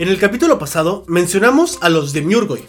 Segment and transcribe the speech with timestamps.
[0.00, 2.64] En el capítulo pasado mencionamos a los de Miurgoy,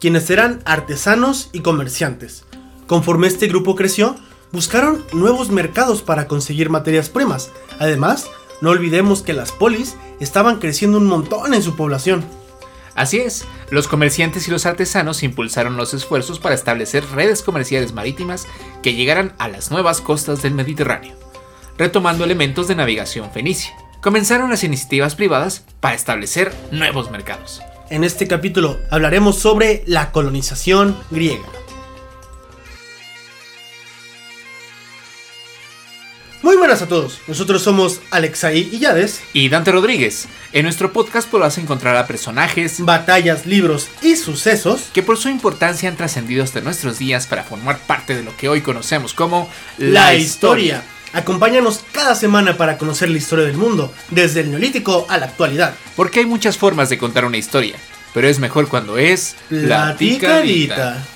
[0.00, 2.44] quienes eran artesanos y comerciantes.
[2.86, 4.16] Conforme este grupo creció,
[4.52, 7.50] buscaron nuevos mercados para conseguir materias primas.
[7.78, 8.28] Además,
[8.60, 12.22] no olvidemos que las polis estaban creciendo un montón en su población.
[12.94, 18.46] Así es, los comerciantes y los artesanos impulsaron los esfuerzos para establecer redes comerciales marítimas
[18.82, 21.16] que llegaran a las nuevas costas del Mediterráneo,
[21.78, 23.74] retomando elementos de navegación fenicia
[24.04, 27.62] comenzaron las iniciativas privadas para establecer nuevos mercados.
[27.88, 31.46] En este capítulo hablaremos sobre la colonización griega.
[36.42, 40.28] Muy buenas a todos, nosotros somos Alexai y Yades y Dante Rodríguez.
[40.52, 45.88] En nuestro podcast podrás encontrar a personajes, batallas, libros y sucesos que por su importancia
[45.88, 50.14] han trascendido hasta nuestros días para formar parte de lo que hoy conocemos como la,
[50.14, 50.84] historia.
[51.14, 55.76] Acompáñanos cada semana para conocer la historia del mundo, desde el neolítico a la actualidad.
[55.94, 57.76] Porque hay muchas formas de contar una historia,
[58.12, 61.06] pero es mejor cuando es platicadita.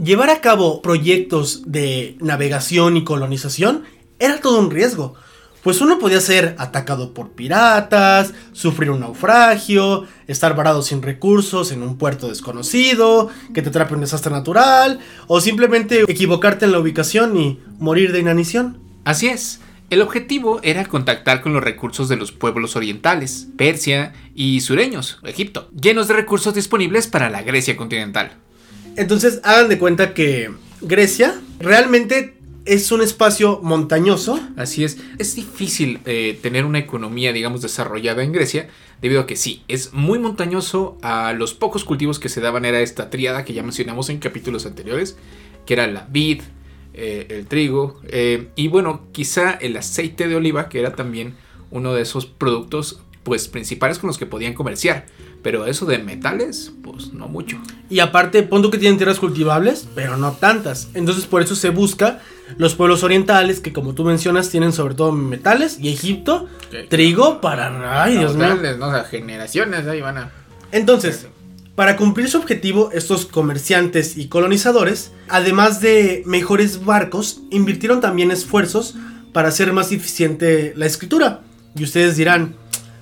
[0.00, 3.82] Llevar a cabo proyectos de navegación y colonización
[4.20, 5.16] era todo un riesgo
[5.62, 11.82] pues uno podía ser atacado por piratas, sufrir un naufragio, estar varado sin recursos en
[11.82, 17.36] un puerto desconocido, que te atrape un desastre natural, o simplemente equivocarte en la ubicación
[17.36, 18.78] y morir de inanición.
[19.04, 19.60] Así es.
[19.90, 25.70] El objetivo era contactar con los recursos de los pueblos orientales, Persia y sureños, Egipto,
[25.70, 28.32] llenos de recursos disponibles para la Grecia continental.
[28.96, 30.50] Entonces hagan de cuenta que
[30.82, 32.37] Grecia realmente
[32.68, 34.38] es un espacio montañoso.
[34.56, 34.98] Así es.
[35.18, 38.68] Es difícil eh, tener una economía, digamos, desarrollada en Grecia,
[39.00, 40.98] debido a que sí, es muy montañoso.
[41.02, 44.66] A los pocos cultivos que se daban era esta tríada que ya mencionamos en capítulos
[44.66, 45.16] anteriores,
[45.66, 46.42] que era la vid,
[46.92, 51.34] eh, el trigo, eh, y bueno, quizá el aceite de oliva, que era también
[51.70, 55.06] uno de esos productos pues principales con los que podían comerciar.
[55.42, 57.58] Pero eso de metales, pues no mucho.
[57.88, 60.88] Y aparte, punto que tienen tierras cultivables, pero no tantas.
[60.94, 62.20] Entonces por eso se busca
[62.56, 66.48] los pueblos orientales, que como tú mencionas, tienen sobre todo metales, y Egipto,
[66.88, 68.02] trigo para...
[68.02, 68.56] Ay, Dios mío.
[68.78, 70.32] No, o generaciones ahí van a...
[70.72, 71.28] Entonces,
[71.74, 78.96] para cumplir su objetivo, estos comerciantes y colonizadores, además de mejores barcos, invirtieron también esfuerzos
[79.32, 81.42] para hacer más eficiente la escritura.
[81.76, 82.56] Y ustedes dirán,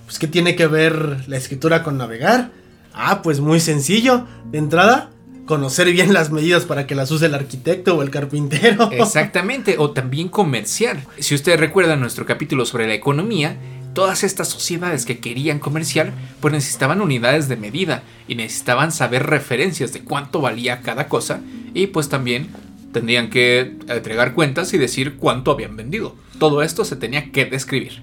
[0.07, 2.53] pues ¿qué tiene que ver la escritura con navegar?
[2.95, 4.27] Ah, pues muy sencillo.
[4.51, 5.11] De entrada,
[5.47, 8.91] conocer bien las medidas para que las use el arquitecto o el carpintero.
[8.93, 11.05] Exactamente, o también comerciar.
[11.19, 13.59] Si ustedes recuerdan nuestro capítulo sobre la economía,
[13.95, 19.93] todas estas sociedades que querían comerciar, pues necesitaban unidades de medida y necesitaban saber referencias
[19.93, 21.41] de cuánto valía cada cosa
[21.75, 22.49] y pues también
[22.93, 26.15] tendrían que entregar cuentas y decir cuánto habían vendido.
[26.39, 28.01] Todo esto se tenía que describir.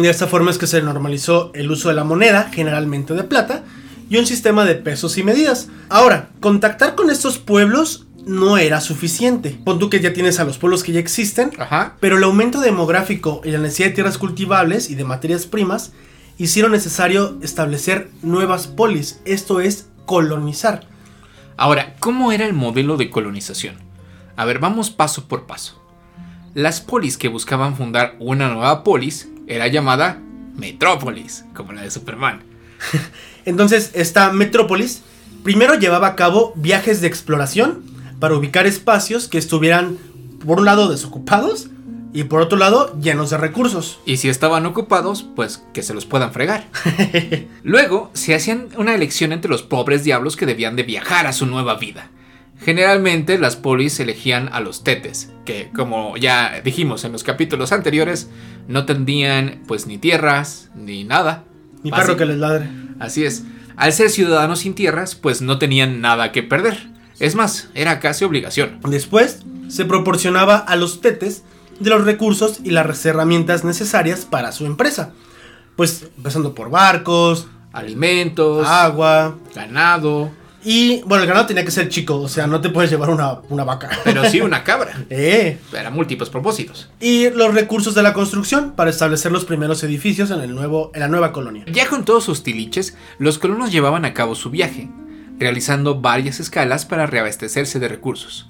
[0.00, 3.64] De esta forma es que se normalizó el uso de la moneda, generalmente de plata,
[4.08, 5.68] y un sistema de pesos y medidas.
[5.88, 9.60] Ahora, contactar con estos pueblos no era suficiente.
[9.62, 11.50] Pon tú que ya tienes a los pueblos que ya existen,
[12.00, 15.92] pero el aumento demográfico y la necesidad de tierras cultivables y de materias primas
[16.38, 20.86] hicieron necesario establecer nuevas polis, esto es colonizar.
[21.56, 23.76] Ahora, ¿cómo era el modelo de colonización?
[24.34, 25.80] A ver, vamos paso por paso.
[26.54, 30.20] Las polis que buscaban fundar una nueva polis era llamada
[30.56, 32.42] Metrópolis, como la de Superman.
[33.44, 35.02] Entonces, esta Metrópolis
[35.42, 37.84] primero llevaba a cabo viajes de exploración
[38.18, 39.98] para ubicar espacios que estuvieran,
[40.46, 41.68] por un lado, desocupados
[42.12, 44.00] y por otro lado, llenos de recursos.
[44.04, 46.68] Y si estaban ocupados, pues que se los puedan fregar.
[47.62, 51.46] Luego, se hacían una elección entre los pobres diablos que debían de viajar a su
[51.46, 52.10] nueva vida.
[52.62, 58.28] Generalmente las polis elegían a los tetes, que como ya dijimos en los capítulos anteriores,
[58.68, 61.44] no tendrían pues ni tierras ni nada.
[61.82, 62.68] Ni perro que les ladre.
[62.98, 63.44] Así es.
[63.76, 66.90] Al ser ciudadanos sin tierras, pues no tenían nada que perder.
[67.18, 68.78] Es más, era casi obligación.
[68.86, 71.44] Después, se proporcionaba a los tetes
[71.78, 75.12] de los recursos y las herramientas necesarias para su empresa.
[75.76, 80.30] Pues empezando por barcos, alimentos, agua, ganado,
[80.62, 83.64] y bueno, el ganado tenía que ser chico, o sea, no te puedes llevar una,
[83.64, 83.88] vaca.
[84.04, 85.04] Pero sí una cabra.
[85.08, 85.58] eh.
[85.72, 86.90] Para múltiples propósitos.
[87.00, 91.00] Y los recursos de la construcción para establecer los primeros edificios en, el nuevo, en
[91.00, 91.64] la nueva colonia.
[91.72, 94.90] Ya con todos sus tiliches, los colonos llevaban a cabo su viaje,
[95.38, 98.46] realizando varias escalas para reabastecerse de recursos.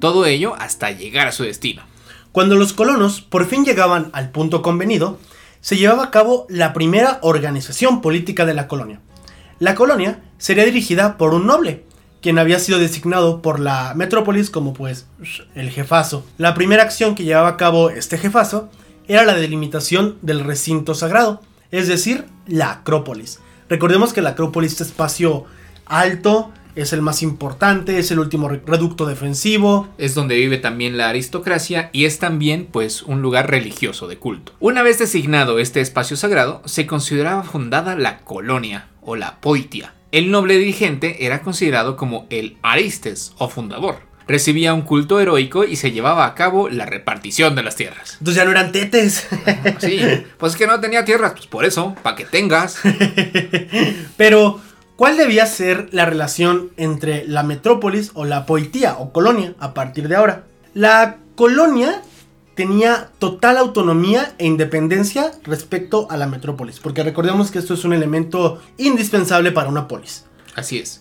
[0.00, 1.82] Todo ello hasta llegar a su destino.
[2.30, 5.18] Cuando los colonos por fin llegaban al punto convenido,
[5.62, 9.00] se llevaba a cabo la primera organización política de la colonia
[9.58, 11.84] la colonia sería dirigida por un noble,
[12.20, 15.06] quien había sido designado por la metrópolis como pues
[15.54, 16.24] el jefazo.
[16.38, 18.70] La primera acción que llevaba a cabo este jefazo
[19.06, 23.40] era la delimitación del recinto sagrado, es decir, la Acrópolis.
[23.68, 25.44] Recordemos que la Acrópolis es espacio
[25.86, 29.88] alto, es el más importante, es el último reducto defensivo.
[29.98, 34.52] Es donde vive también la aristocracia y es también pues un lugar religioso de culto.
[34.60, 40.30] Una vez designado este espacio sagrado, se consideraba fundada la colonia o la poitia, el
[40.30, 43.96] noble dirigente era considerado como el Aristes o fundador.
[44.28, 48.12] Recibía un culto heroico y se llevaba a cabo la repartición de las tierras.
[48.20, 49.26] Entonces ya no eran tetes.
[49.80, 50.00] Sí,
[50.38, 52.78] pues es que no tenía tierras, pues por eso, para que tengas.
[54.16, 54.60] Pero,
[54.94, 60.06] ¿cuál debía ser la relación entre la metrópolis o la poitía o colonia a partir
[60.06, 60.44] de ahora?
[60.74, 62.02] La colonia
[62.54, 67.92] tenía total autonomía e independencia respecto a la metrópolis, porque recordemos que esto es un
[67.92, 70.24] elemento indispensable para una polis.
[70.54, 71.00] Así es.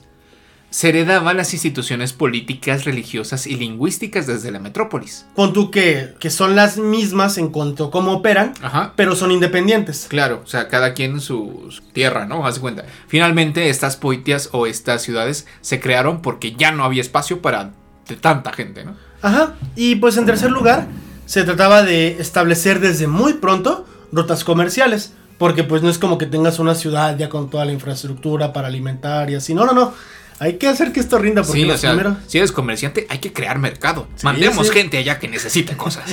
[0.69, 5.27] Se heredaban las instituciones políticas, religiosas y lingüísticas desde la metrópolis.
[5.35, 8.53] Pon tú que, que son las mismas en cuanto a cómo operan,
[8.95, 10.07] pero son independientes.
[10.09, 12.47] Claro, o sea, cada quien su, su tierra, ¿no?
[12.47, 12.85] Haz cuenta.
[13.07, 17.73] Finalmente, estas poitias o estas ciudades se crearon porque ya no había espacio para
[18.21, 18.95] tanta gente, ¿no?
[19.21, 20.87] Ajá, y pues en tercer lugar,
[21.33, 25.13] se trataba de establecer desde muy pronto rutas comerciales.
[25.39, 28.67] Porque pues no es como que tengas una ciudad ya con toda la infraestructura para
[28.67, 29.55] alimentar y así.
[29.55, 29.95] No, no, no.
[30.37, 31.87] Hay que hacer que esto rinda porque sí,
[32.27, 34.07] si eres comerciante hay que crear mercado.
[34.21, 36.03] Mandemos gente allá que necesite cosas.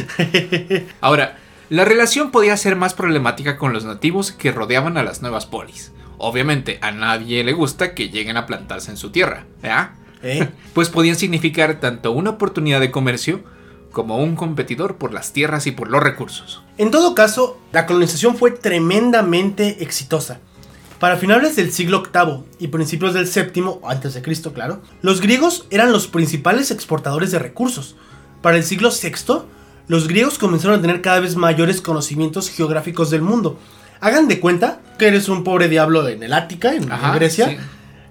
[1.03, 1.37] Ahora,
[1.69, 5.93] la relación podía ser más problemática con los nativos que rodeaban a las nuevas polis.
[6.17, 9.91] Obviamente a nadie le gusta que lleguen a plantarse en su tierra, ¿verdad?
[10.23, 10.49] ¿Eh?
[10.73, 13.45] Pues podían significar tanto una oportunidad de comercio
[13.93, 16.63] como un competidor por las tierras y por los recursos.
[16.79, 20.41] En todo caso, la colonización fue tremendamente exitosa.
[20.99, 25.67] Para finales del siglo VIII y principios del VII, antes de Cristo, claro, los griegos
[25.71, 27.97] eran los principales exportadores de recursos.
[28.43, 29.45] Para el siglo VI,
[29.89, 33.59] los griegos comenzaron a tener cada vez mayores conocimientos geográficos del mundo.
[34.01, 37.59] Hagan de cuenta que eres un pobre diablo en el Ática, en, Grecia,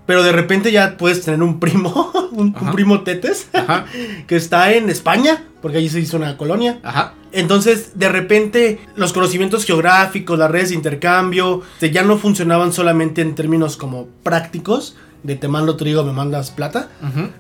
[0.10, 3.48] pero de repente ya puedes tener un primo, un, primo Tetes,
[4.28, 6.80] que está en España, porque allí se hizo una colonia.
[6.82, 7.14] Ajá.
[7.32, 13.36] Entonces, de repente, los conocimientos geográficos, las redes de intercambio, ya no funcionaban solamente en
[13.36, 16.90] términos como prácticos, de te mando trigo, me mandas plata,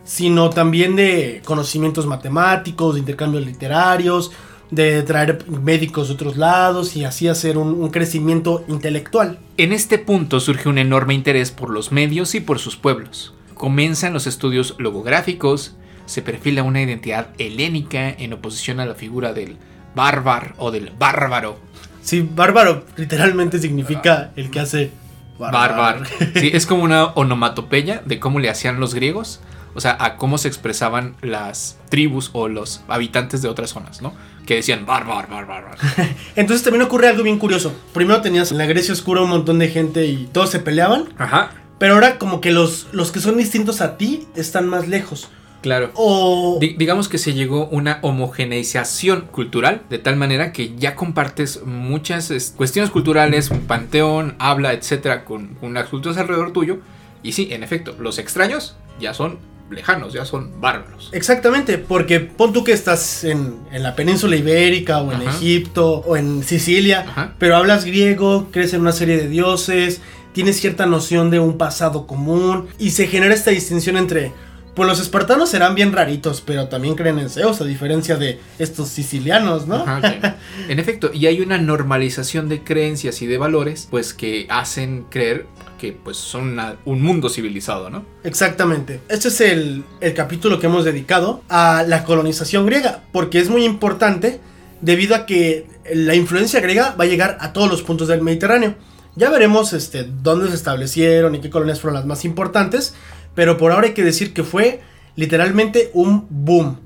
[0.03, 4.31] sino también de conocimientos matemáticos, de intercambios literarios,
[4.71, 9.39] de traer médicos de otros lados y así hacer un, crecimiento intelectual.
[9.57, 13.33] En este punto surge un enorme interés por los medios y por sus pueblos.
[13.55, 15.75] Comienzan los estudios logográficos,
[16.05, 19.57] se perfila una identidad helénica en oposición a la figura del
[19.95, 21.57] bárbaro o del bárbaro.
[22.01, 24.91] Sí, bárbaro literalmente significa el que hace
[25.37, 26.05] bárbaro.
[26.35, 29.41] Sí, es como una onomatopeya de cómo le hacían los griegos,
[29.73, 34.13] o sea, a cómo se expresaban las tribus o los habitantes de otras zonas, ¿no?
[34.49, 35.67] que decían bárbaro, bárbaro.
[36.35, 37.71] Entonces también ocurre algo bien curioso.
[37.93, 41.13] Primero tenías en la Grecia oscura un montón de gente y todos se peleaban.
[41.19, 41.51] Ajá.
[41.77, 45.29] Pero ahora como que los, los que son distintos a ti están más lejos.
[45.61, 45.91] Claro.
[45.93, 52.53] O digamos que se llegó una homogeneización cultural de tal manera que ya compartes muchas
[52.57, 56.79] cuestiones culturales, un panteón, habla, etcétera, con, con las culturas alrededor tuyo.
[57.21, 59.37] Y sí, en efecto, los extraños ya son
[59.69, 61.09] lejanos, ya son bárbaros.
[61.11, 66.43] Exactamente, porque pon tú que estás en, la península ibérica o en Egipto o en
[66.43, 70.01] Sicilia, pero hablas griego, crees en una serie de dioses,
[70.33, 74.31] tienes cierta noción de un pasado común y se genera esta distinción entre
[74.75, 78.87] pues los espartanos serán bien raritos, pero también creen en Zeus, a diferencia de estos
[78.87, 79.83] sicilianos, ¿no?
[80.69, 85.47] En efecto, y hay una normalización de creencias y de valores, pues que hacen creer
[85.79, 88.05] que pues son un mundo civilizado, ¿no?
[88.23, 89.01] Exactamente.
[89.09, 93.65] Este es el, el capítulo que hemos dedicado a la colonización griega, porque es muy
[93.65, 94.39] importante
[94.81, 98.75] debido a que la influencia griega va a llegar a todos los puntos del Mediterráneo.
[99.15, 102.93] Ya veremos este, dónde se establecieron y qué colonias fueron las más importantes,
[103.33, 104.81] pero por ahora hay que decir que fue
[105.15, 106.79] literalmente un boom.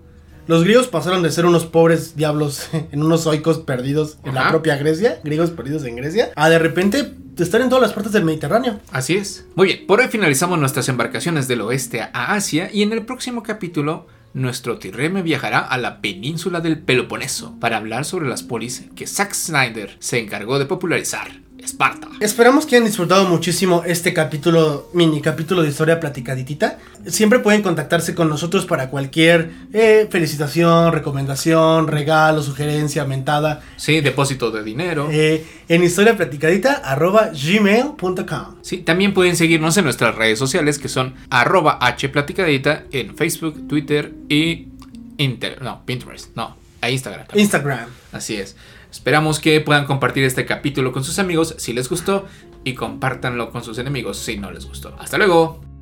[0.46, 4.78] Los griegos pasaron de ser unos pobres diablos en unos oicos perdidos en la propia
[4.78, 8.80] Grecia, griegos perdidos en Grecia, a de repente estar en todas las partes del Mediterráneo.
[8.92, 9.48] Así es.
[9.56, 13.42] Muy bien, por hoy finalizamos nuestras embarcaciones del oeste a Asia y en el próximo
[13.42, 19.08] capítulo nuestro tirreme viajará a la península del Peloponeso para hablar sobre las polis que
[19.08, 21.32] Zack Snyder se encargó de popularizar
[21.64, 22.08] Esparta.
[22.20, 26.78] Esperamos que hayan disfrutado muchísimo este capítulo, mini capítulo de historia platicaditita.
[27.08, 33.62] Siempre pueden contactarse con nosotros para cualquier eh, felicitación, recomendación, regalo, sugerencia, mentada.
[33.78, 35.08] Sí, depósito de dinero.
[35.12, 42.84] Eh, en historiaplaticadita.gmail.com Sí, también pueden seguirnos en nuestras redes sociales que son arroba hplaticadita
[42.92, 44.68] en Facebook, Twitter y
[45.18, 47.28] Inter no, Pinterest, no, a Instagram.
[47.28, 47.44] también.
[47.46, 47.88] Instagram.
[48.12, 48.56] Así es.
[48.94, 52.28] Esperamos que puedan compartir este capítulo con sus amigos si les gustó
[52.64, 54.96] y compártanlo con sus enemigos si no les gustó.
[55.00, 55.73] Hasta luego.